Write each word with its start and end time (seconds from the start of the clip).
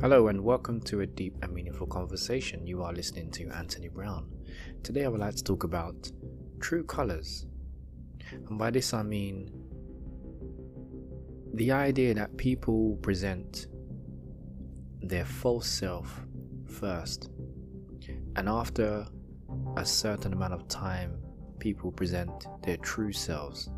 Hello 0.00 0.28
and 0.28 0.42
welcome 0.42 0.80
to 0.80 1.02
a 1.02 1.06
deep 1.06 1.36
and 1.42 1.52
meaningful 1.52 1.86
conversation. 1.86 2.66
You 2.66 2.82
are 2.82 2.90
listening 2.90 3.30
to 3.32 3.50
Anthony 3.50 3.88
Brown. 3.88 4.30
Today 4.82 5.04
I 5.04 5.08
would 5.08 5.20
like 5.20 5.34
to 5.34 5.44
talk 5.44 5.64
about 5.64 6.10
true 6.58 6.84
colors. 6.84 7.44
And 8.32 8.58
by 8.58 8.70
this 8.70 8.94
I 8.94 9.02
mean 9.02 9.50
the 11.52 11.70
idea 11.72 12.14
that 12.14 12.34
people 12.38 12.96
present 13.02 13.66
their 15.02 15.26
false 15.26 15.68
self 15.68 16.22
first, 16.64 17.28
and 18.36 18.48
after 18.48 19.06
a 19.76 19.84
certain 19.84 20.32
amount 20.32 20.54
of 20.54 20.66
time, 20.66 21.18
people 21.58 21.92
present 21.92 22.46
their 22.62 22.78
true 22.78 23.12
selves. 23.12 23.68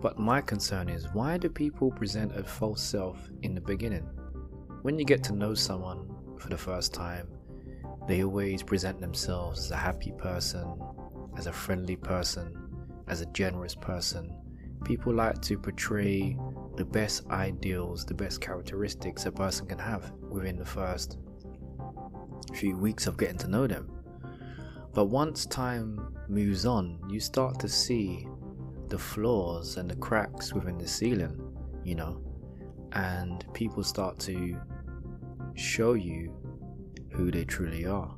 But 0.00 0.18
my 0.18 0.40
concern 0.40 0.88
is 0.88 1.12
why 1.12 1.36
do 1.36 1.50
people 1.50 1.90
present 1.90 2.34
a 2.34 2.42
false 2.42 2.82
self 2.82 3.28
in 3.42 3.54
the 3.54 3.60
beginning? 3.60 4.08
When 4.82 4.98
you 4.98 5.04
get 5.04 5.22
to 5.24 5.34
know 5.34 5.52
someone 5.52 6.08
for 6.38 6.48
the 6.48 6.56
first 6.56 6.94
time, 6.94 7.28
they 8.08 8.24
always 8.24 8.62
present 8.62 8.98
themselves 8.98 9.66
as 9.66 9.70
a 9.72 9.76
happy 9.76 10.12
person, 10.12 10.74
as 11.36 11.46
a 11.46 11.52
friendly 11.52 11.96
person, 11.96 12.56
as 13.06 13.20
a 13.20 13.26
generous 13.26 13.74
person. 13.74 14.34
People 14.84 15.12
like 15.12 15.42
to 15.42 15.58
portray 15.58 16.34
the 16.76 16.84
best 16.86 17.26
ideals, 17.30 18.06
the 18.06 18.14
best 18.14 18.40
characteristics 18.40 19.26
a 19.26 19.32
person 19.32 19.66
can 19.66 19.78
have 19.78 20.12
within 20.30 20.56
the 20.56 20.64
first 20.64 21.18
few 22.54 22.74
weeks 22.74 23.06
of 23.06 23.18
getting 23.18 23.36
to 23.38 23.48
know 23.48 23.66
them. 23.66 23.90
But 24.94 25.06
once 25.06 25.44
time 25.44 26.16
moves 26.28 26.64
on, 26.64 26.98
you 27.10 27.20
start 27.20 27.60
to 27.60 27.68
see 27.68 28.26
the 28.88 28.98
flaws 28.98 29.76
and 29.76 29.90
the 29.90 29.96
cracks 29.96 30.54
within 30.54 30.78
the 30.78 30.88
ceiling, 30.88 31.38
you 31.84 31.96
know, 31.96 32.22
and 32.92 33.44
people 33.52 33.84
start 33.84 34.18
to 34.20 34.58
show 35.54 35.94
you 35.94 36.34
who 37.12 37.30
they 37.30 37.44
truly 37.44 37.86
are. 37.86 38.14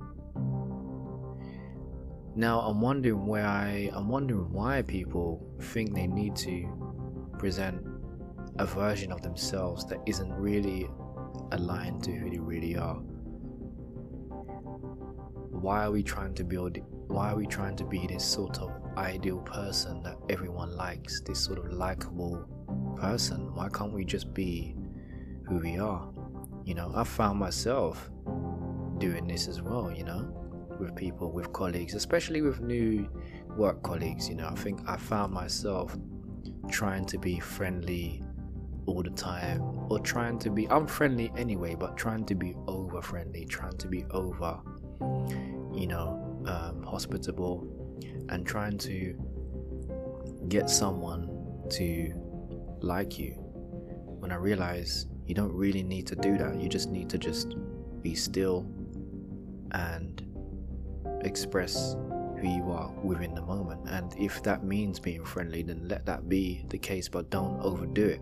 Now 2.34 2.60
I'm 2.60 2.80
wondering 2.80 3.26
why 3.26 3.90
I'm 3.92 4.08
wondering 4.08 4.50
why 4.52 4.82
people 4.82 5.46
think 5.60 5.94
they 5.94 6.06
need 6.06 6.34
to 6.36 6.66
present 7.38 7.86
a 8.58 8.66
version 8.66 9.12
of 9.12 9.22
themselves 9.22 9.84
that 9.86 9.98
isn't 10.06 10.32
really 10.32 10.88
aligned 11.52 12.02
to 12.04 12.12
who 12.12 12.30
they 12.30 12.38
really 12.38 12.76
are. 12.76 12.96
Why 15.50 15.84
are 15.84 15.90
we 15.90 16.02
trying 16.02 16.34
to 16.34 16.44
build 16.44 16.78
why 17.08 17.32
are 17.32 17.36
we 17.36 17.46
trying 17.46 17.76
to 17.76 17.84
be 17.84 18.06
this 18.06 18.24
sort 18.24 18.58
of 18.58 18.72
ideal 18.96 19.38
person 19.40 20.02
that 20.02 20.16
everyone 20.30 20.74
likes, 20.74 21.20
this 21.20 21.38
sort 21.38 21.58
of 21.58 21.70
likable 21.70 22.48
person? 22.96 23.54
Why 23.54 23.68
can't 23.68 23.92
we 23.92 24.06
just 24.06 24.32
be 24.32 24.74
who 25.46 25.58
we 25.58 25.78
are? 25.78 26.08
You 26.64 26.74
know, 26.74 26.92
I 26.94 27.04
found 27.04 27.38
myself 27.38 28.10
doing 28.98 29.26
this 29.26 29.48
as 29.48 29.60
well, 29.60 29.92
you 29.92 30.04
know, 30.04 30.32
with 30.78 30.94
people, 30.94 31.32
with 31.32 31.52
colleagues, 31.52 31.94
especially 31.94 32.40
with 32.40 32.60
new 32.60 33.08
work 33.56 33.82
colleagues. 33.82 34.28
You 34.28 34.36
know, 34.36 34.48
I 34.48 34.54
think 34.54 34.80
I 34.86 34.96
found 34.96 35.32
myself 35.32 35.96
trying 36.70 37.04
to 37.06 37.18
be 37.18 37.40
friendly 37.40 38.22
all 38.86 39.02
the 39.02 39.10
time, 39.10 39.60
or 39.90 40.00
trying 40.00 40.38
to 40.40 40.50
be, 40.50 40.68
I'm 40.68 40.86
friendly 40.86 41.32
anyway, 41.36 41.76
but 41.78 41.96
trying 41.96 42.24
to 42.26 42.34
be 42.34 42.56
over 42.66 43.00
friendly, 43.00 43.44
trying 43.44 43.76
to 43.78 43.86
be 43.86 44.04
over, 44.10 44.58
you 45.72 45.86
know, 45.86 46.42
um, 46.46 46.82
hospitable, 46.82 47.66
and 48.28 48.44
trying 48.44 48.78
to 48.78 49.14
get 50.48 50.68
someone 50.68 51.28
to 51.70 52.12
like 52.80 53.18
you. 53.18 53.34
When 54.18 54.32
I 54.32 54.36
realize 54.36 55.06
you 55.26 55.34
don't 55.34 55.52
really 55.52 55.82
need 55.82 56.06
to 56.08 56.16
do 56.16 56.36
that. 56.38 56.60
You 56.60 56.68
just 56.68 56.90
need 56.90 57.08
to 57.10 57.18
just 57.18 57.54
be 58.02 58.14
still 58.14 58.66
and 59.72 60.22
express 61.22 61.96
who 62.40 62.48
you 62.48 62.70
are 62.70 62.90
within 63.02 63.34
the 63.34 63.42
moment. 63.42 63.80
And 63.88 64.12
if 64.18 64.42
that 64.42 64.64
means 64.64 64.98
being 64.98 65.24
friendly, 65.24 65.62
then 65.62 65.86
let 65.88 66.04
that 66.06 66.28
be 66.28 66.64
the 66.68 66.78
case, 66.78 67.08
but 67.08 67.30
don't 67.30 67.60
overdo 67.62 68.06
it. 68.06 68.20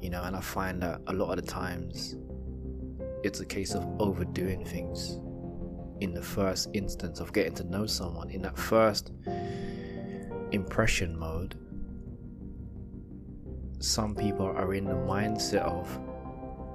You 0.00 0.08
know, 0.10 0.22
and 0.22 0.34
I 0.34 0.40
find 0.40 0.82
that 0.82 1.02
a 1.06 1.12
lot 1.12 1.38
of 1.38 1.44
the 1.44 1.50
times 1.50 2.16
it's 3.22 3.40
a 3.40 3.46
case 3.46 3.74
of 3.74 3.86
overdoing 4.00 4.64
things 4.64 5.20
in 6.00 6.14
the 6.14 6.22
first 6.22 6.70
instance 6.72 7.20
of 7.20 7.34
getting 7.34 7.54
to 7.56 7.64
know 7.64 7.84
someone, 7.84 8.30
in 8.30 8.40
that 8.42 8.56
first 8.58 9.12
impression 10.52 11.16
mode 11.18 11.54
some 13.80 14.14
people 14.14 14.44
are 14.46 14.74
in 14.74 14.84
the 14.84 14.94
mindset 14.94 15.62
of 15.62 15.98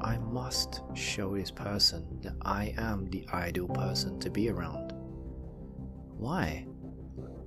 I 0.02 0.18
must 0.18 0.82
show 0.96 1.38
this 1.38 1.52
person 1.52 2.20
that 2.24 2.34
I 2.42 2.74
am 2.78 3.06
the 3.06 3.26
ideal 3.32 3.68
person 3.68 4.20
to 4.20 4.30
be 4.32 4.50
around. 4.50 4.92
Why? 6.18 6.66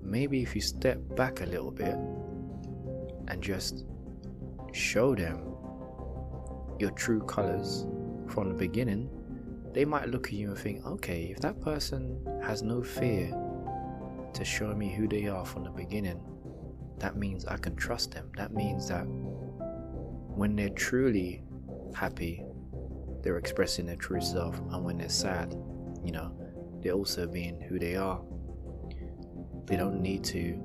Maybe 0.00 0.42
if 0.42 0.54
you 0.54 0.60
step 0.60 1.00
back 1.16 1.40
a 1.40 1.46
little 1.46 1.72
bit 1.72 1.96
and 3.26 3.42
just 3.42 3.84
show 4.72 5.16
them 5.16 5.40
your 6.78 6.90
true 6.92 7.20
colors 7.22 7.84
from 8.28 8.48
the 8.48 8.54
beginning, 8.54 9.10
they 9.72 9.84
might 9.84 10.08
look 10.08 10.28
at 10.28 10.34
you 10.34 10.50
and 10.50 10.58
think, 10.58 10.86
okay, 10.86 11.24
if 11.24 11.40
that 11.40 11.60
person 11.60 12.24
has 12.44 12.62
no 12.62 12.80
fear 12.80 13.36
to 14.32 14.44
show 14.44 14.72
me 14.72 14.92
who 14.92 15.08
they 15.08 15.26
are 15.26 15.44
from 15.44 15.64
the 15.64 15.70
beginning, 15.70 16.20
that 16.98 17.16
means 17.16 17.44
I 17.44 17.56
can 17.56 17.74
trust 17.74 18.12
them. 18.12 18.30
That 18.36 18.52
means 18.52 18.88
that 18.88 19.06
when 20.38 20.54
they're 20.54 20.68
truly 20.68 21.42
happy, 21.96 22.44
they're 23.22 23.38
expressing 23.38 23.86
their 23.86 23.96
true 23.96 24.20
self, 24.20 24.56
and 24.70 24.84
when 24.84 24.96
they're 24.98 25.08
sad, 25.08 25.52
you 26.04 26.12
know, 26.12 26.32
they're 26.80 26.92
also 26.92 27.26
being 27.26 27.60
who 27.60 27.76
they 27.76 27.96
are. 27.96 28.22
They 29.64 29.74
don't 29.74 30.00
need 30.00 30.22
to 30.24 30.56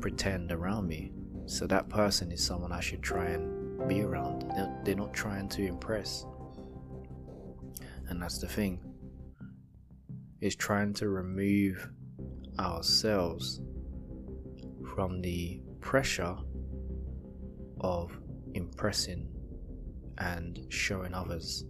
pretend 0.00 0.52
around 0.52 0.88
me. 0.88 1.12
So 1.44 1.66
that 1.66 1.90
person 1.90 2.32
is 2.32 2.42
someone 2.42 2.72
I 2.72 2.80
should 2.80 3.02
try 3.02 3.26
and 3.26 3.86
be 3.86 4.00
around. 4.00 4.50
They're 4.86 4.96
not 4.96 5.12
trying 5.12 5.50
to 5.50 5.66
impress. 5.66 6.24
And 8.08 8.22
that's 8.22 8.38
the 8.38 8.48
thing. 8.48 8.80
Is 10.40 10.56
trying 10.56 10.94
to 10.94 11.10
remove 11.10 11.90
ourselves 12.58 13.60
from 14.94 15.20
the 15.20 15.60
pressure 15.80 16.38
of 17.82 18.18
impressing 18.58 19.28
and 20.18 20.66
showing 20.68 21.14
others 21.14 21.64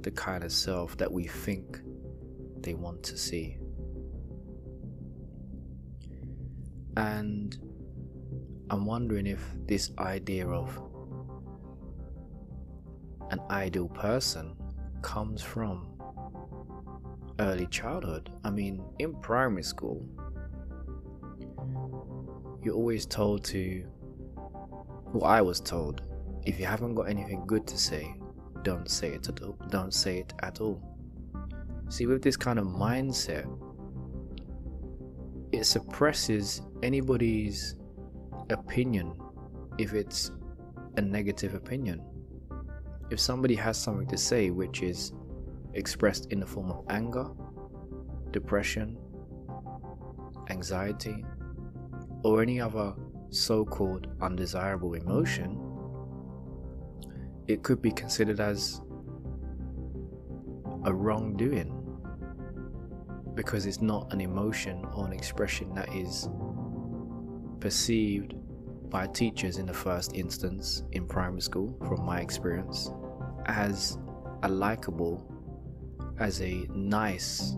the 0.00 0.10
kind 0.10 0.42
of 0.42 0.50
self 0.50 0.96
that 0.96 1.12
we 1.12 1.24
think 1.24 1.80
they 2.60 2.74
want 2.74 3.02
to 3.02 3.16
see. 3.16 3.58
And 6.96 7.56
I'm 8.70 8.86
wondering 8.86 9.26
if 9.26 9.40
this 9.66 9.90
idea 9.98 10.48
of 10.48 10.80
an 13.30 13.40
ideal 13.50 13.88
person 13.88 14.56
comes 15.02 15.42
from 15.42 15.86
early 17.38 17.66
childhood. 17.66 18.30
I 18.44 18.50
mean, 18.50 18.82
in 18.98 19.14
primary 19.20 19.62
school, 19.62 20.04
you're 22.62 22.74
always 22.74 23.06
told 23.06 23.44
to 23.44 23.84
well, 25.12 25.24
I 25.24 25.40
was 25.40 25.60
told, 25.60 26.02
if 26.44 26.58
you 26.58 26.66
haven't 26.66 26.94
got 26.94 27.08
anything 27.08 27.44
good 27.46 27.66
to 27.66 27.78
say, 27.78 28.14
don't 28.62 28.90
say 28.90 29.08
it 29.08 29.28
at 29.28 29.42
all. 29.42 29.56
Don't 29.70 29.94
say 29.94 30.18
it 30.18 30.32
at 30.42 30.60
all. 30.60 30.82
See, 31.88 32.06
with 32.06 32.22
this 32.22 32.36
kind 32.36 32.58
of 32.58 32.66
mindset, 32.66 33.46
it 35.52 35.64
suppresses 35.64 36.60
anybody's 36.82 37.76
opinion 38.50 39.18
if 39.78 39.94
it's 39.94 40.30
a 40.96 41.00
negative 41.00 41.54
opinion. 41.54 42.02
If 43.10 43.20
somebody 43.20 43.54
has 43.54 43.78
something 43.78 44.06
to 44.08 44.18
say 44.18 44.50
which 44.50 44.82
is 44.82 45.12
expressed 45.72 46.30
in 46.32 46.40
the 46.40 46.46
form 46.46 46.70
of 46.70 46.84
anger, 46.90 47.28
depression, 48.30 48.98
anxiety, 50.50 51.24
or 52.22 52.42
any 52.42 52.60
other 52.60 52.94
so 53.30 53.64
called 53.64 54.08
undesirable 54.20 54.94
emotion, 54.94 55.58
it 57.46 57.62
could 57.62 57.80
be 57.80 57.90
considered 57.90 58.40
as 58.40 58.80
a 60.84 60.92
wrongdoing 60.92 61.74
because 63.34 63.66
it's 63.66 63.80
not 63.80 64.12
an 64.12 64.20
emotion 64.20 64.84
or 64.94 65.06
an 65.06 65.12
expression 65.12 65.72
that 65.74 65.88
is 65.94 66.28
perceived 67.60 68.34
by 68.90 69.06
teachers 69.06 69.58
in 69.58 69.66
the 69.66 69.74
first 69.74 70.14
instance 70.14 70.82
in 70.92 71.06
primary 71.06 71.40
school, 71.40 71.76
from 71.86 72.04
my 72.04 72.20
experience, 72.20 72.90
as 73.46 73.98
a 74.42 74.48
likable, 74.48 75.24
as 76.18 76.40
a 76.40 76.66
nice 76.70 77.54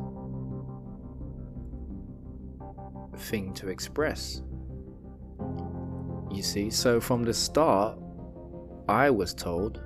thing 3.16 3.54
to 3.54 3.68
express. 3.68 4.42
You 6.30 6.42
see, 6.42 6.70
so 6.70 7.00
from 7.00 7.24
the 7.24 7.34
start, 7.34 7.98
I 8.88 9.10
was 9.10 9.34
told 9.34 9.82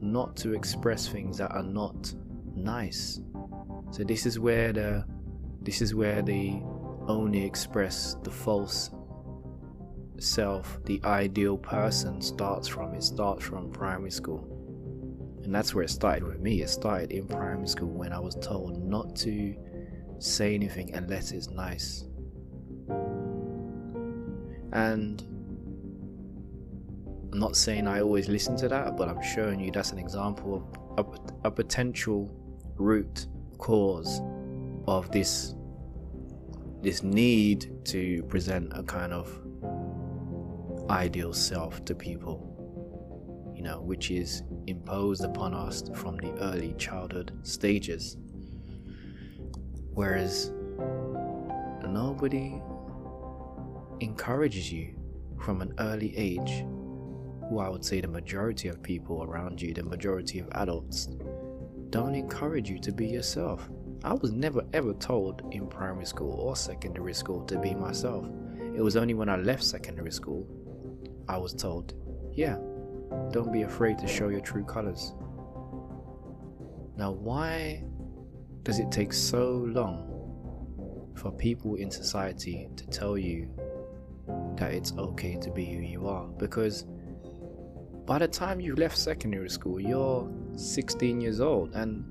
not 0.00 0.36
to 0.36 0.54
express 0.54 1.08
things 1.08 1.38
that 1.38 1.50
are 1.52 1.62
not 1.62 2.14
nice. 2.54 3.20
So 3.90 4.04
this 4.04 4.26
is 4.26 4.38
where 4.38 4.72
the 4.72 5.04
this 5.62 5.82
is 5.82 5.94
where 5.94 6.22
the 6.22 6.62
only 7.08 7.44
express 7.44 8.16
the 8.22 8.30
false 8.30 8.90
self, 10.18 10.78
the 10.84 11.00
ideal 11.04 11.56
person 11.56 12.20
starts 12.20 12.68
from. 12.68 12.94
It 12.94 13.02
starts 13.02 13.44
from 13.44 13.70
primary 13.70 14.10
school. 14.10 14.46
And 15.42 15.54
that's 15.54 15.74
where 15.74 15.84
it 15.84 15.90
started 15.90 16.24
with 16.24 16.40
me. 16.40 16.62
It 16.62 16.68
started 16.68 17.12
in 17.12 17.26
primary 17.26 17.68
school 17.68 17.88
when 17.88 18.12
I 18.12 18.18
was 18.18 18.34
told 18.36 18.82
not 18.82 19.16
to 19.16 19.54
say 20.18 20.54
anything 20.54 20.94
unless 20.94 21.32
it's 21.32 21.48
nice. 21.48 22.04
And 24.72 25.24
I'm 27.32 27.38
not 27.38 27.56
saying 27.56 27.86
I 27.86 28.00
always 28.00 28.28
listen 28.28 28.56
to 28.56 28.68
that, 28.68 28.96
but 28.96 29.08
I'm 29.08 29.22
showing 29.22 29.60
you 29.60 29.70
that's 29.70 29.92
an 29.92 29.98
example 29.98 30.66
of 30.96 31.06
a, 31.44 31.48
a 31.48 31.50
potential 31.50 32.30
root 32.76 33.26
cause 33.58 34.20
of 34.86 35.10
this 35.10 35.54
this 36.80 37.02
need 37.02 37.84
to 37.84 38.22
present 38.24 38.72
a 38.72 38.82
kind 38.82 39.12
of 39.12 39.28
ideal 40.90 41.32
self 41.32 41.84
to 41.84 41.94
people, 41.94 43.52
you 43.54 43.62
know, 43.62 43.80
which 43.80 44.10
is 44.10 44.42
imposed 44.68 45.24
upon 45.24 45.54
us 45.54 45.82
from 45.94 46.16
the 46.16 46.32
early 46.40 46.74
childhood 46.74 47.32
stages. 47.42 48.16
Whereas 49.92 50.52
nobody 51.84 52.62
encourages 54.00 54.72
you 54.72 54.94
from 55.40 55.60
an 55.60 55.74
early 55.78 56.16
age, 56.16 56.64
who 57.48 57.58
I 57.58 57.68
would 57.68 57.84
say 57.84 58.00
the 58.00 58.08
majority 58.08 58.68
of 58.68 58.82
people 58.82 59.22
around 59.22 59.60
you, 59.60 59.72
the 59.72 59.82
majority 59.82 60.38
of 60.38 60.48
adults, 60.52 61.08
don't 61.90 62.14
encourage 62.14 62.68
you 62.68 62.78
to 62.80 62.92
be 62.92 63.06
yourself. 63.06 63.68
I 64.04 64.12
was 64.12 64.32
never 64.32 64.62
ever 64.72 64.92
told 64.94 65.42
in 65.52 65.66
primary 65.66 66.06
school 66.06 66.32
or 66.32 66.54
secondary 66.56 67.14
school 67.14 67.44
to 67.46 67.58
be 67.58 67.74
myself. 67.74 68.26
It 68.76 68.82
was 68.82 68.96
only 68.96 69.14
when 69.14 69.28
I 69.28 69.36
left 69.36 69.64
secondary 69.64 70.12
school 70.12 70.46
I 71.28 71.36
was 71.36 71.52
told, 71.52 71.94
yeah, 72.32 72.56
don't 73.32 73.52
be 73.52 73.62
afraid 73.62 73.98
to 73.98 74.06
show 74.06 74.28
your 74.28 74.40
true 74.40 74.64
colors. 74.64 75.12
Now, 76.96 77.12
why 77.12 77.84
does 78.62 78.78
it 78.78 78.90
take 78.90 79.12
so 79.12 79.50
long 79.50 81.12
for 81.16 81.30
people 81.32 81.74
in 81.74 81.90
society 81.90 82.68
to 82.76 82.86
tell 82.86 83.18
you 83.18 83.50
that 84.56 84.72
it's 84.72 84.92
okay 84.92 85.36
to 85.36 85.50
be 85.50 85.66
who 85.66 85.80
you 85.80 86.08
are? 86.08 86.26
Because 86.26 86.86
by 88.08 88.18
the 88.18 88.26
time 88.26 88.58
you 88.58 88.74
left 88.74 88.96
secondary 88.96 89.50
school, 89.50 89.78
you're 89.78 90.26
16 90.56 91.20
years 91.20 91.42
old, 91.42 91.74
and 91.74 92.10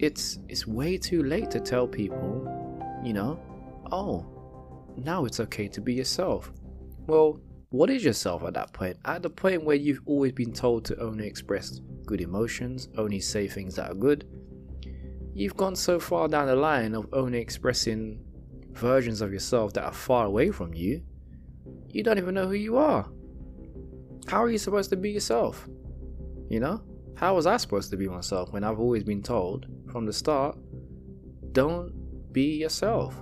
it's 0.00 0.40
it's 0.48 0.66
way 0.66 0.98
too 0.98 1.22
late 1.22 1.48
to 1.52 1.60
tell 1.60 1.86
people, 1.86 2.44
you 3.04 3.12
know, 3.12 3.38
oh, 3.92 4.26
now 4.96 5.26
it's 5.26 5.38
okay 5.38 5.68
to 5.68 5.80
be 5.80 5.94
yourself. 5.94 6.52
Well, 7.06 7.38
what 7.70 7.88
is 7.88 8.04
yourself 8.04 8.42
at 8.42 8.54
that 8.54 8.72
point? 8.72 8.96
At 9.04 9.22
the 9.22 9.30
point 9.30 9.64
where 9.64 9.76
you've 9.76 10.02
always 10.06 10.32
been 10.32 10.52
told 10.52 10.84
to 10.86 10.98
only 11.00 11.28
express 11.28 11.80
good 12.04 12.20
emotions, 12.20 12.88
only 12.98 13.20
say 13.20 13.46
things 13.46 13.76
that 13.76 13.92
are 13.92 13.94
good, 13.94 14.26
you've 15.34 15.56
gone 15.56 15.76
so 15.76 16.00
far 16.00 16.26
down 16.26 16.48
the 16.48 16.56
line 16.56 16.96
of 16.96 17.06
only 17.12 17.38
expressing 17.38 18.18
versions 18.72 19.20
of 19.20 19.32
yourself 19.32 19.72
that 19.74 19.84
are 19.84 19.92
far 19.92 20.26
away 20.26 20.50
from 20.50 20.74
you, 20.74 21.00
you 21.90 22.02
don't 22.02 22.18
even 22.18 22.34
know 22.34 22.48
who 22.48 22.54
you 22.54 22.76
are. 22.76 23.08
How 24.26 24.42
are 24.42 24.50
you 24.50 24.58
supposed 24.58 24.90
to 24.90 24.96
be 24.96 25.10
yourself? 25.10 25.68
You 26.48 26.60
know? 26.60 26.82
How 27.16 27.34
was 27.34 27.46
I 27.46 27.56
supposed 27.56 27.90
to 27.90 27.96
be 27.96 28.08
myself 28.08 28.52
when 28.52 28.64
I've 28.64 28.80
always 28.80 29.04
been 29.04 29.22
told 29.22 29.66
from 29.90 30.04
the 30.06 30.12
start, 30.12 30.56
don't 31.52 31.92
be 32.32 32.56
yourself? 32.56 33.14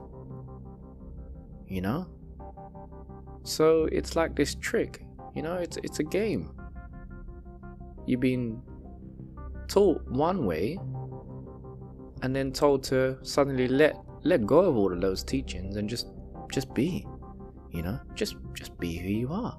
You 1.67 1.83
know? 1.83 2.07
So 3.45 3.85
it's 3.93 4.17
like 4.17 4.37
this 4.37 4.55
trick, 4.55 5.05
you 5.35 5.43
know, 5.43 5.57
it's 5.57 5.77
it's 5.79 5.99
a 5.99 6.05
game. 6.05 6.53
You've 8.07 8.21
been 8.21 8.63
taught 9.69 10.03
one 10.09 10.47
way 10.47 10.79
and 12.23 12.35
then 12.35 12.53
told 12.53 12.85
to 12.85 13.19
suddenly 13.23 13.69
let 13.69 13.97
let 14.23 14.47
go 14.47 14.61
of 14.61 14.77
all 14.77 14.93
of 14.93 15.01
those 15.01 15.25
teachings 15.25 15.77
and 15.77 15.89
just 15.89 16.07
just 16.53 16.73
be. 16.75 17.07
You 17.71 17.83
know? 17.83 17.99
Just 18.15 18.37
just 18.55 18.79
be 18.79 18.97
who 18.97 19.09
you 19.09 19.33
are. 19.33 19.59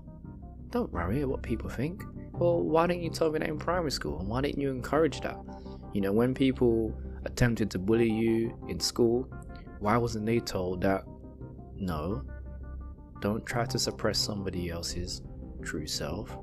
Don't 0.74 0.92
worry 0.92 1.20
about 1.20 1.30
what 1.30 1.44
people 1.44 1.70
think. 1.70 2.04
Well, 2.32 2.64
why 2.64 2.88
didn't 2.88 3.04
you 3.04 3.12
tell 3.12 3.32
me 3.32 3.38
that 3.38 3.48
in 3.48 3.60
primary 3.60 3.92
school? 3.92 4.20
And 4.20 4.28
why 4.28 4.42
didn't 4.42 4.60
you 4.60 4.72
encourage 4.72 5.22
that? 5.22 5.38
You 5.94 6.02
know, 6.02 6.12
when 6.12 6.34
people 6.34 7.00
attempted 7.26 7.70
to 7.72 7.78
bully 7.78 8.12
you 8.12 8.58
in 8.68 8.80
school, 8.80 9.32
why 9.78 9.98
wasn't 9.98 10.26
they 10.26 10.40
told 10.40 10.82
that 10.82 11.04
no, 11.78 12.24
don't 13.22 13.46
try 13.46 13.66
to 13.66 13.78
suppress 13.78 14.18
somebody 14.18 14.72
else's 14.72 15.22
true 15.62 15.86
self. 15.86 16.36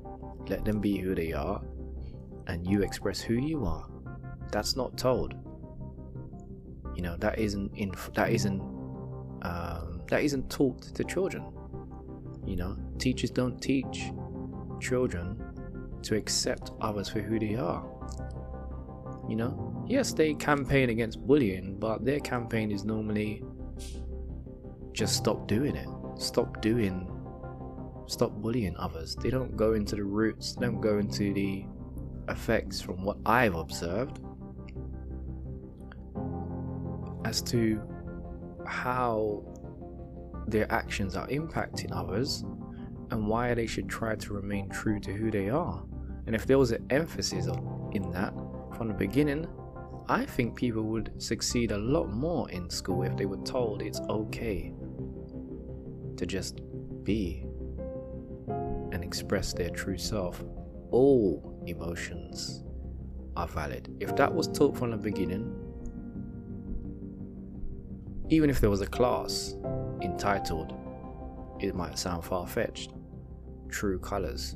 Let 0.47 0.63
them 0.63 0.79
be 0.79 0.97
who 0.97 1.13
they 1.13 1.33
are, 1.33 1.61
and 2.47 2.65
you 2.65 2.83
express 2.83 3.19
who 3.19 3.33
you 3.33 3.65
are. 3.65 3.85
That's 4.49 4.77
not 4.77 4.97
told. 4.97 5.33
You 6.95 7.01
know 7.01 7.17
that 7.17 7.37
isn't 7.37 7.75
in 7.75 7.91
that 8.15 8.31
isn't 8.31 8.61
um, 9.41 10.01
that 10.07 10.23
isn't 10.23 10.49
taught 10.49 10.83
to 10.95 11.03
children. 11.03 11.43
You 12.45 12.55
know, 12.55 12.77
teachers 12.97 13.29
don't 13.29 13.61
teach 13.61 14.11
children 14.81 15.37
to 16.03 16.15
accept 16.15 16.71
others 16.81 17.07
for 17.07 17.21
who 17.21 17.39
they 17.39 17.55
are. 17.55 17.85
You 19.29 19.35
know, 19.35 19.85
yes, 19.87 20.11
they 20.11 20.33
campaign 20.33 20.89
against 20.89 21.25
bullying, 21.25 21.77
but 21.79 22.03
their 22.03 22.19
campaign 22.19 22.71
is 22.71 22.83
normally 22.83 23.43
just 24.91 25.15
stop 25.15 25.47
doing 25.47 25.75
it. 25.75 25.87
Stop 26.17 26.61
doing 26.61 27.07
stop 28.07 28.31
bullying 28.33 28.75
others. 28.77 29.15
They 29.15 29.29
don't 29.29 29.55
go 29.55 29.73
into 29.73 29.95
the 29.95 30.03
roots 30.03 30.55
they 30.55 30.65
don't 30.65 30.81
go 30.81 30.97
into 30.97 31.33
the 31.33 31.65
effects 32.29 32.81
from 32.81 33.03
what 33.03 33.17
i've 33.25 33.55
observed 33.55 34.19
as 37.25 37.41
to 37.41 37.81
how 38.65 39.43
their 40.47 40.71
actions 40.71 41.15
are 41.15 41.27
impacting 41.27 41.91
others 41.95 42.43
and 43.11 43.27
why 43.27 43.53
they 43.53 43.67
should 43.67 43.87
try 43.87 44.15
to 44.15 44.33
remain 44.33 44.69
true 44.69 44.99
to 44.99 45.13
who 45.13 45.29
they 45.29 45.49
are 45.49 45.83
and 46.25 46.35
if 46.35 46.45
there 46.45 46.57
was 46.57 46.71
an 46.71 46.85
emphasis 46.89 47.47
in 47.93 48.09
that 48.11 48.33
from 48.75 48.87
the 48.87 48.93
beginning 48.93 49.47
I 50.11 50.25
think 50.25 50.55
people 50.55 50.83
would 50.83 51.11
succeed 51.21 51.71
a 51.71 51.77
lot 51.77 52.11
more 52.11 52.49
in 52.49 52.69
school 52.69 53.03
if 53.03 53.15
they 53.15 53.25
were 53.25 53.41
told 53.45 53.81
it's 53.81 54.01
okay 54.09 54.73
to 56.17 56.25
just 56.25 56.59
be 57.03 57.45
and 58.91 59.03
express 59.03 59.53
their 59.53 59.69
true 59.69 59.97
self. 59.97 60.43
All 60.91 61.63
emotions 61.65 62.63
are 63.37 63.47
valid. 63.47 63.95
If 63.99 64.15
that 64.17 64.33
was 64.33 64.47
taught 64.47 64.77
from 64.77 64.91
the 64.91 64.97
beginning, 64.97 65.55
even 68.29 68.49
if 68.49 68.59
there 68.59 68.69
was 68.69 68.81
a 68.81 68.87
class 68.87 69.55
entitled, 70.01 70.73
it 71.59 71.73
might 71.73 71.97
sound 71.97 72.25
far 72.25 72.45
fetched, 72.47 72.91
True 73.71 73.99
Colors, 73.99 74.55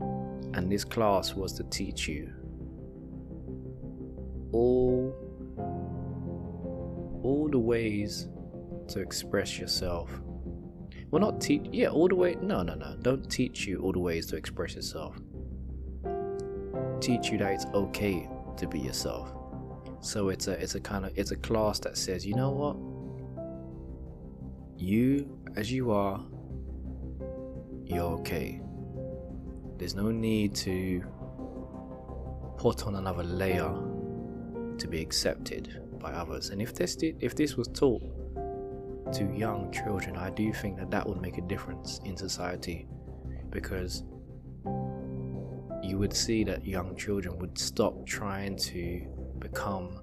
and 0.00 0.70
this 0.70 0.84
class 0.84 1.34
was 1.34 1.52
to 1.54 1.64
teach 1.64 2.08
you 2.08 2.32
all 4.52 5.14
all 7.22 7.48
the 7.50 7.58
ways 7.58 8.28
to 8.88 9.00
express 9.00 9.58
yourself 9.58 10.20
well, 11.10 11.20
not 11.20 11.40
teach. 11.40 11.66
Yeah, 11.72 11.88
all 11.88 12.08
the 12.08 12.14
way. 12.14 12.36
No, 12.42 12.62
no, 12.62 12.74
no. 12.74 12.96
Don't 13.00 13.30
teach 13.30 13.66
you 13.66 13.80
all 13.80 13.92
the 13.92 13.98
ways 13.98 14.26
to 14.26 14.36
express 14.36 14.74
yourself. 14.74 15.16
Teach 17.00 17.30
you 17.30 17.38
that 17.38 17.52
it's 17.52 17.66
okay 17.72 18.28
to 18.56 18.66
be 18.66 18.78
yourself. 18.78 19.32
So 20.00 20.28
it's 20.28 20.48
a 20.48 20.52
it's 20.52 20.74
a 20.74 20.80
kind 20.80 21.06
of 21.06 21.12
it's 21.16 21.30
a 21.30 21.36
class 21.36 21.78
that 21.80 21.96
says, 21.96 22.26
you 22.26 22.34
know 22.34 22.50
what? 22.50 22.76
You 24.78 25.38
as 25.56 25.72
you 25.72 25.90
are, 25.92 26.22
you're 27.88 28.12
okay. 28.20 28.60
There's 29.78 29.94
no 29.94 30.10
need 30.10 30.54
to 30.56 31.02
put 32.56 32.86
on 32.86 32.96
another 32.96 33.22
layer 33.22 33.72
to 34.78 34.88
be 34.88 35.00
accepted 35.00 35.82
by 35.98 36.12
others. 36.12 36.50
And 36.50 36.60
if 36.60 36.74
this 36.74 36.96
did, 36.96 37.16
if 37.20 37.34
this 37.34 37.56
was 37.56 37.68
taught 37.68 38.02
to 39.12 39.24
young 39.34 39.72
children, 39.72 40.16
I 40.16 40.30
do 40.30 40.52
think 40.52 40.76
that 40.78 40.90
that 40.90 41.08
would 41.08 41.20
make 41.20 41.38
a 41.38 41.42
difference 41.42 42.00
in 42.04 42.16
society 42.16 42.86
because 43.50 44.02
you 45.82 45.96
would 45.98 46.12
see 46.14 46.44
that 46.44 46.66
young 46.66 46.96
children 46.96 47.38
would 47.38 47.56
stop 47.56 48.06
trying 48.06 48.56
to 48.56 49.06
become 49.38 50.00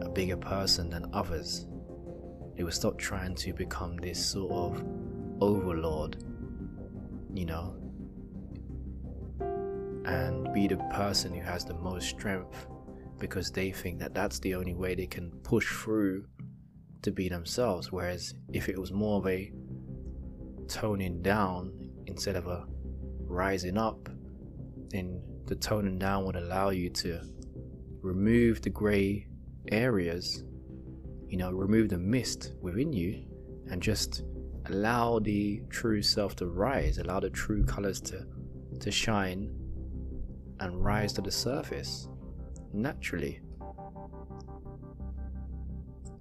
a 0.00 0.08
bigger 0.08 0.36
person 0.36 0.90
than 0.90 1.06
others. 1.12 1.66
They 2.56 2.64
would 2.64 2.74
stop 2.74 2.98
trying 2.98 3.34
to 3.36 3.52
become 3.52 3.96
this 3.96 4.24
sort 4.24 4.50
of 4.50 4.84
overlord, 5.40 6.24
you 7.32 7.46
know. 7.46 7.74
and 10.08 10.52
be 10.54 10.66
the 10.66 10.76
person 10.90 11.34
who 11.34 11.42
has 11.42 11.66
the 11.66 11.74
most 11.74 12.08
strength 12.08 12.66
because 13.18 13.50
they 13.50 13.70
think 13.70 13.98
that 13.98 14.14
that's 14.14 14.38
the 14.38 14.54
only 14.54 14.74
way 14.74 14.94
they 14.94 15.06
can 15.06 15.30
push 15.42 15.70
through 15.70 16.24
to 17.02 17.10
be 17.10 17.28
themselves. 17.28 17.92
Whereas 17.92 18.34
if 18.52 18.68
it 18.70 18.78
was 18.78 18.90
more 18.90 19.18
of 19.18 19.26
a 19.26 19.52
toning 20.66 21.20
down 21.20 21.72
instead 22.06 22.36
of 22.36 22.46
a 22.46 22.64
rising 23.26 23.76
up, 23.76 24.08
then 24.88 25.20
the 25.44 25.56
toning 25.56 25.98
down 25.98 26.24
would 26.24 26.36
allow 26.36 26.70
you 26.70 26.88
to 26.90 27.20
remove 28.00 28.62
the 28.62 28.70
grey 28.70 29.26
areas, 29.70 30.42
you 31.26 31.36
know, 31.36 31.50
remove 31.50 31.90
the 31.90 31.98
mist 31.98 32.54
within 32.62 32.92
you, 32.94 33.24
and 33.70 33.82
just 33.82 34.22
allow 34.70 35.18
the 35.18 35.62
true 35.70 36.02
self 36.02 36.36
to 36.36 36.46
rise, 36.46 36.98
allow 36.98 37.20
the 37.20 37.30
true 37.30 37.64
colors 37.64 38.00
to 38.02 38.26
to 38.80 38.90
shine 38.90 39.50
and 40.60 40.84
rise 40.84 41.12
to 41.14 41.20
the 41.20 41.30
surface 41.30 42.08
naturally. 42.72 43.40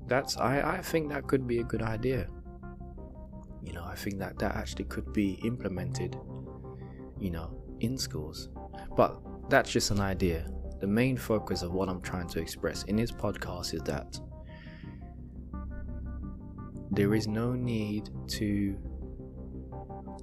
That's 0.07 0.37
I, 0.37 0.77
I 0.77 0.81
think 0.81 1.09
that 1.09 1.27
could 1.27 1.47
be 1.47 1.59
a 1.59 1.63
good 1.63 1.81
idea. 1.81 2.27
You 3.61 3.73
know, 3.73 3.83
I 3.83 3.95
think 3.95 4.19
that 4.19 4.39
that 4.39 4.55
actually 4.55 4.85
could 4.85 5.11
be 5.11 5.33
implemented, 5.43 6.17
you 7.19 7.31
know, 7.31 7.51
in 7.81 7.97
schools. 7.97 8.49
But 8.95 9.19
that's 9.49 9.69
just 9.69 9.91
an 9.91 9.99
idea. 9.99 10.49
The 10.79 10.87
main 10.87 11.17
focus 11.17 11.63
of 11.63 11.73
what 11.73 11.89
I'm 11.89 12.01
trying 12.01 12.27
to 12.29 12.39
express 12.39 12.83
in 12.83 12.95
this 12.95 13.11
podcast 13.11 13.73
is 13.73 13.81
that 13.81 14.19
there 16.97 17.13
is 17.13 17.27
no 17.27 17.53
need 17.53 18.09
to 18.27 18.75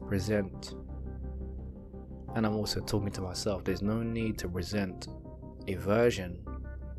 resent. 0.01 0.75
and 2.35 2.45
I'm 2.45 2.57
also 2.57 2.81
talking 2.81 3.13
to 3.13 3.21
myself, 3.21 3.63
there's 3.63 3.81
no 3.81 4.03
need 4.03 4.39
to 4.39 4.49
resent 4.49 5.07
a 5.69 5.77
version 5.77 6.45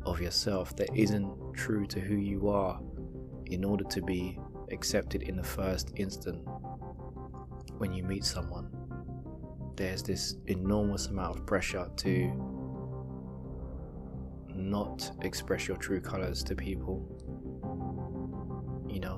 of 0.06 0.18
yourself 0.18 0.74
that 0.76 0.88
isn't 0.94 1.30
true 1.52 1.84
to 1.88 2.00
who 2.00 2.14
you 2.14 2.48
are 2.48 2.80
in 3.44 3.64
order 3.64 3.84
to 3.84 4.00
be 4.00 4.40
accepted 4.72 5.24
in 5.24 5.36
the 5.36 5.44
first 5.44 5.92
instant 5.96 6.40
when 7.76 7.92
you 7.92 8.02
meet 8.02 8.24
someone. 8.24 8.70
There's 9.76 10.02
this 10.02 10.36
enormous 10.46 11.08
amount 11.08 11.38
of 11.38 11.46
pressure 11.46 11.90
to 11.96 12.32
not 14.54 15.12
express 15.20 15.68
your 15.68 15.76
true 15.76 16.00
colors 16.00 16.42
to 16.44 16.54
people, 16.54 17.06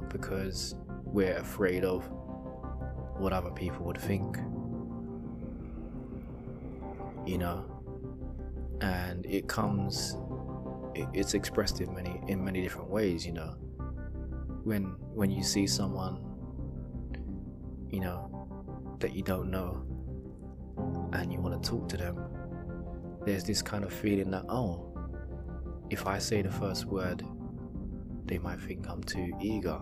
because 0.08 0.74
we're 1.04 1.36
afraid 1.36 1.84
of 1.84 2.08
what 3.18 3.32
other 3.32 3.50
people 3.50 3.84
would 3.86 3.98
think, 3.98 4.36
you 7.26 7.38
know, 7.38 7.64
and 8.80 9.26
it 9.26 9.48
comes 9.48 10.16
it's 11.14 11.34
expressed 11.34 11.80
in 11.80 11.94
many 11.94 12.20
in 12.26 12.44
many 12.44 12.60
different 12.62 12.88
ways 12.88 13.24
you 13.26 13.32
know? 13.32 13.54
When 14.64 14.96
when 15.14 15.30
you 15.30 15.42
see 15.42 15.66
someone 15.66 16.18
you 17.90 18.00
know 18.00 18.96
that 19.00 19.14
you 19.14 19.22
don't 19.22 19.50
know 19.50 19.82
and 21.12 21.32
you 21.32 21.40
want 21.40 21.62
to 21.62 21.70
talk 21.70 21.88
to 21.88 21.96
them 21.96 22.24
there's 23.24 23.44
this 23.44 23.62
kind 23.62 23.84
of 23.84 23.92
feeling 23.92 24.30
that 24.30 24.44
oh 24.48 24.84
if 25.90 26.06
i 26.06 26.18
say 26.18 26.42
the 26.42 26.50
first 26.50 26.84
word 26.84 27.24
they 28.26 28.38
might 28.38 28.60
think 28.60 28.86
i'm 28.88 29.02
too 29.02 29.32
eager 29.40 29.80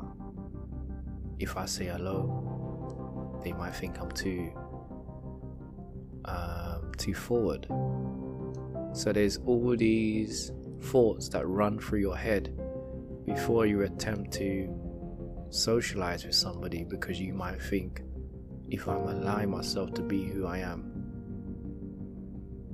if 1.39 1.57
i 1.57 1.65
say 1.65 1.87
hello 1.87 3.41
they 3.45 3.53
might 3.53 3.75
think 3.75 3.99
i'm 4.01 4.11
too 4.13 4.51
um, 6.25 6.93
too 6.97 7.15
forward 7.15 7.67
so 8.93 9.13
there's 9.13 9.39
all 9.47 9.77
these 9.77 10.51
thoughts 10.81 11.29
that 11.29 11.47
run 11.47 11.79
through 11.79 12.01
your 12.01 12.17
head 12.17 12.57
before 13.27 13.67
you 13.67 13.83
attempt 13.83 14.33
to 14.33 14.69
socialize 15.51 16.25
with 16.25 16.35
somebody 16.35 16.85
because 16.85 17.21
you 17.21 17.33
might 17.33 17.61
think 17.61 18.03
if 18.71 18.89
I'm 18.89 19.07
allowing 19.09 19.51
myself 19.51 19.95
to 19.95 20.03
be 20.03 20.25
who 20.25 20.47
I 20.47 20.59
am, 20.59 20.93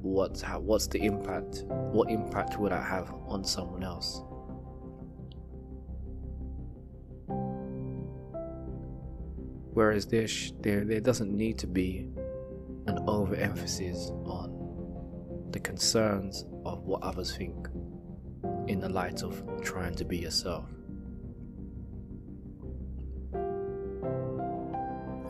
what's 0.01 0.41
how, 0.41 0.61
what's 0.61 0.87
the 0.87 1.03
impact? 1.05 1.65
What 1.67 2.11
impact 2.11 2.59
would 2.59 2.73
I 2.73 2.83
have 2.83 3.13
on 3.27 3.45
someone 3.45 3.83
else? 3.83 4.23
Whereas 9.73 10.07
there, 10.07 10.27
there, 10.61 10.85
there 10.85 11.01
doesn't 11.01 11.35
need 11.35 11.59
to 11.59 11.67
be 11.67 12.09
an 12.87 12.99
overemphasis 13.07 14.11
on 14.25 15.49
the 15.51 15.61
concerns 15.61 16.45
of 16.65 16.85
what 16.85 17.03
others 17.03 17.35
think 17.37 17.69
in 18.67 18.81
the 18.81 18.89
light 18.89 19.23
of 19.23 19.43
trying 19.63 19.95
to 19.95 20.05
be 20.05 20.19
yourself. 20.19 20.67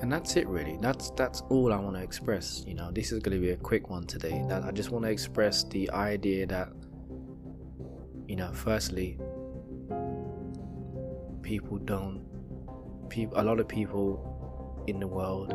And 0.02 0.10
that's 0.10 0.34
it 0.34 0.48
really. 0.48 0.78
That's 0.80 1.10
that's 1.12 1.42
all 1.48 1.72
I 1.72 1.76
want 1.76 1.94
to 1.94 2.02
express. 2.02 2.64
You 2.66 2.74
know, 2.74 2.90
this 2.90 3.12
is 3.12 3.20
going 3.20 3.36
to 3.36 3.40
be 3.40 3.52
a 3.52 3.56
quick 3.56 3.88
one 3.88 4.04
today. 4.04 4.44
That 4.48 4.64
I 4.64 4.72
just 4.72 4.90
want 4.90 5.04
to 5.04 5.10
express 5.12 5.62
the 5.62 5.88
idea 5.92 6.44
that 6.46 6.70
you 8.26 8.34
know, 8.34 8.52
firstly, 8.52 9.18
people 11.42 11.78
don't 11.78 12.24
people 13.08 13.38
a 13.38 13.44
lot 13.44 13.60
of 13.60 13.68
people 13.68 14.31
in 14.86 15.00
the 15.00 15.06
world, 15.06 15.52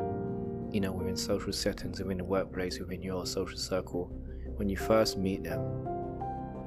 you 0.72 0.80
know, 0.82 0.92
within 0.92 1.16
social 1.16 1.54
settings, 1.54 2.00
within 2.00 2.18
the 2.18 2.24
workplace, 2.24 2.80
within 2.80 3.02
your 3.02 3.26
social 3.26 3.58
circle, 3.58 4.12
when 4.56 4.70
you 4.70 4.78
first 4.78 5.18
meet 5.18 5.44
them, 5.44 5.62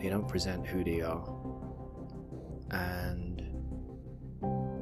they 0.01 0.09
don't 0.09 0.29
present 0.29 0.67
who 0.67 0.83
they 0.85 1.01
are. 1.01 1.25
And 2.71 3.43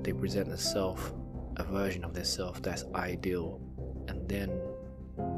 they 0.04 0.12
present 0.12 0.49
a 0.49 0.56
self, 0.58 1.12
a 1.56 1.64
version 1.64 2.04
of 2.04 2.14
their 2.14 2.25
self 2.25 2.62
that's 2.62 2.85
ideal. 2.94 3.61
And 4.08 4.28
then 4.28 4.61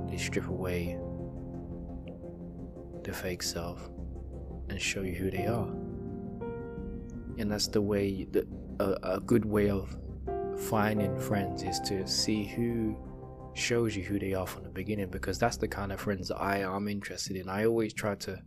they 0.08 0.16
strip 0.16 0.48
away 0.48 0.98
the 3.02 3.12
fake 3.12 3.42
self 3.42 3.88
and 4.68 4.80
show 4.80 5.02
you 5.02 5.14
who 5.14 5.30
they 5.30 5.46
are. 5.46 5.68
And 7.38 7.50
that's 7.50 7.68
the 7.68 7.80
way, 7.80 8.26
a 8.78 9.20
good 9.20 9.44
way 9.44 9.70
of 9.70 9.96
finding 10.68 11.18
friends 11.18 11.62
is 11.62 11.80
to 11.80 12.06
see 12.06 12.44
who 12.44 12.96
shows 13.54 13.96
you 13.96 14.02
who 14.02 14.18
they 14.18 14.34
are 14.34 14.46
from 14.46 14.62
the 14.62 14.70
beginning 14.70 15.08
because 15.10 15.38
that's 15.38 15.56
the 15.56 15.68
kind 15.68 15.92
of 15.92 16.00
friends 16.00 16.30
I 16.30 16.58
am 16.58 16.88
interested 16.88 17.36
in. 17.36 17.48
I 17.48 17.66
always 17.66 17.92
try 17.92 18.14
to 18.16 18.40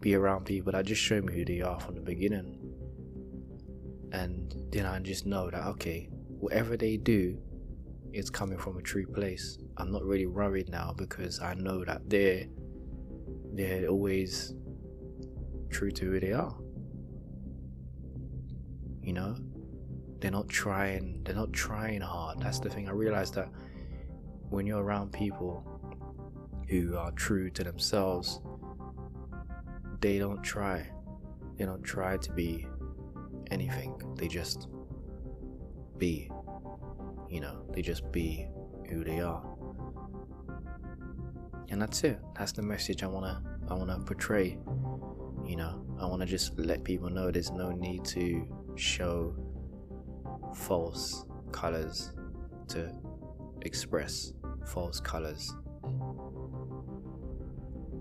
be 0.00 0.14
around 0.14 0.44
people 0.44 0.72
that 0.72 0.86
just 0.86 1.02
show 1.02 1.20
me 1.20 1.34
who 1.34 1.44
they 1.44 1.60
are 1.60 1.78
from 1.80 1.94
the 1.94 2.00
beginning. 2.00 2.58
And 4.12 4.54
then 4.70 4.86
I 4.86 4.98
just 5.00 5.26
know 5.26 5.50
that 5.50 5.66
okay, 5.66 6.08
whatever 6.38 6.76
they 6.76 6.96
do 6.96 7.38
it's 8.16 8.30
coming 8.30 8.56
from 8.56 8.78
a 8.78 8.82
true 8.82 9.06
place. 9.06 9.58
I'm 9.76 9.92
not 9.92 10.02
really 10.02 10.26
worried 10.26 10.70
now 10.70 10.94
because 10.96 11.38
I 11.40 11.52
know 11.52 11.84
that 11.84 12.08
they're 12.08 12.46
they're 13.52 13.88
always 13.88 14.54
true 15.70 15.90
to 15.90 16.04
who 16.06 16.20
they 16.20 16.32
are. 16.32 16.56
You 19.02 19.12
know? 19.12 19.36
They're 20.20 20.30
not 20.30 20.48
trying 20.48 21.22
they're 21.24 21.34
not 21.34 21.52
trying 21.52 22.00
hard. 22.00 22.40
That's 22.40 22.58
the 22.60 22.70
thing. 22.70 22.88
I 22.88 22.92
realized 22.92 23.34
that 23.34 23.48
when 24.48 24.66
you're 24.66 24.82
around 24.82 25.12
people 25.12 25.64
who 26.68 26.96
are 26.96 27.10
true 27.12 27.50
to 27.50 27.64
themselves, 27.64 28.40
they 30.00 30.18
don't 30.18 30.42
try. 30.42 30.88
They 31.56 31.64
don't 31.64 31.82
try 31.82 32.16
to 32.16 32.32
be 32.32 32.66
anything. 33.50 34.00
They 34.16 34.28
just 34.28 34.68
be. 35.98 36.30
You 37.28 37.40
know, 37.40 37.66
they 37.72 37.82
just 37.82 38.10
be 38.12 38.46
who 38.88 39.04
they 39.04 39.20
are. 39.20 39.44
And 41.68 41.82
that's 41.82 42.04
it. 42.04 42.20
That's 42.38 42.52
the 42.52 42.62
message 42.62 43.02
I 43.02 43.06
wanna 43.06 43.42
I 43.68 43.74
wanna 43.74 43.98
portray. 44.00 44.58
You 45.44 45.56
know, 45.56 45.84
I 46.00 46.06
wanna 46.06 46.26
just 46.26 46.58
let 46.58 46.84
people 46.84 47.10
know 47.10 47.30
there's 47.30 47.50
no 47.50 47.70
need 47.70 48.04
to 48.06 48.46
show 48.76 49.34
false 50.56 51.24
colors 51.52 52.12
to 52.68 52.92
express 53.62 54.32
false 54.66 55.00
colors. 55.00 55.54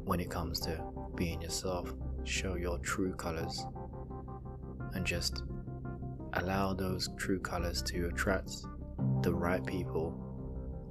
When 0.05 0.19
it 0.19 0.29
comes 0.29 0.59
to 0.61 0.83
being 1.15 1.41
yourself, 1.41 1.93
show 2.23 2.55
your 2.55 2.79
true 2.79 3.13
colors 3.13 3.65
and 4.93 5.05
just 5.05 5.43
allow 6.33 6.73
those 6.73 7.09
true 7.17 7.39
colors 7.39 7.81
to 7.83 8.07
attract 8.07 8.51
the 9.21 9.33
right 9.33 9.63
people 9.65 10.13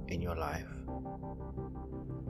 in 0.07 0.21
your 0.21 0.35
life 0.35 0.67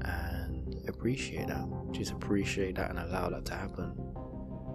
and 0.01 0.75
appreciate 0.88 1.48
that. 1.48 1.68
Just 1.92 2.12
appreciate 2.12 2.75
that 2.75 2.89
and 2.89 3.00
allow 3.00 3.30
that 3.30 3.46
to 3.46 3.54
happen 3.54 3.94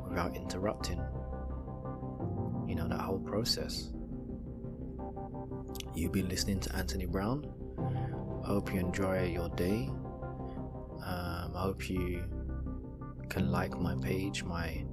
without 0.08 0.36
interrupting, 0.36 0.98
you 2.68 2.74
know, 2.74 2.86
that 2.88 3.00
whole 3.00 3.20
process. 3.20 3.92
You've 5.94 6.12
been 6.12 6.28
listening 6.28 6.60
to 6.60 6.76
Anthony 6.76 7.06
Brown. 7.06 7.46
I 8.44 8.46
hope 8.46 8.72
you 8.72 8.80
enjoy 8.80 9.26
your 9.26 9.48
day. 9.50 9.88
Um, 11.04 11.52
I 11.54 11.60
hope 11.62 11.88
you 11.88 12.24
can 13.28 13.50
like 13.50 13.78
my 13.78 13.94
page, 13.96 14.44
my 14.44 14.84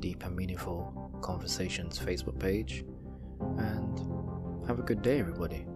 Deep 0.00 0.24
and 0.24 0.36
Meaningful 0.36 1.18
Conversations 1.22 1.98
Facebook 1.98 2.38
page, 2.38 2.84
and 3.58 3.98
have 4.66 4.78
a 4.78 4.82
good 4.82 5.02
day, 5.02 5.18
everybody. 5.18 5.66